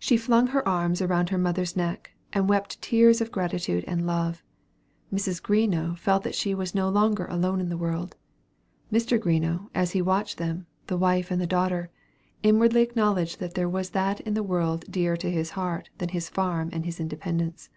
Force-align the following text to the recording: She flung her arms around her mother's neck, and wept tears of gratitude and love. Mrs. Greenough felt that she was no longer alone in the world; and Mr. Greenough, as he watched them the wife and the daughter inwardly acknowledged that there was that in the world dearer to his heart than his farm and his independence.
She 0.00 0.16
flung 0.16 0.48
her 0.48 0.66
arms 0.68 1.00
around 1.00 1.28
her 1.28 1.38
mother's 1.38 1.76
neck, 1.76 2.10
and 2.32 2.48
wept 2.48 2.82
tears 2.82 3.20
of 3.20 3.30
gratitude 3.30 3.84
and 3.86 4.04
love. 4.08 4.42
Mrs. 5.14 5.40
Greenough 5.40 6.00
felt 6.00 6.24
that 6.24 6.34
she 6.34 6.52
was 6.52 6.74
no 6.74 6.88
longer 6.88 7.26
alone 7.26 7.60
in 7.60 7.68
the 7.68 7.76
world; 7.76 8.16
and 8.90 9.00
Mr. 9.00 9.20
Greenough, 9.20 9.68
as 9.72 9.92
he 9.92 10.02
watched 10.02 10.38
them 10.38 10.66
the 10.88 10.98
wife 10.98 11.30
and 11.30 11.40
the 11.40 11.46
daughter 11.46 11.90
inwardly 12.42 12.82
acknowledged 12.82 13.38
that 13.38 13.54
there 13.54 13.68
was 13.68 13.90
that 13.90 14.18
in 14.22 14.34
the 14.34 14.42
world 14.42 14.84
dearer 14.90 15.16
to 15.18 15.30
his 15.30 15.50
heart 15.50 15.90
than 15.98 16.08
his 16.08 16.28
farm 16.28 16.68
and 16.72 16.84
his 16.84 16.98
independence. 16.98 17.68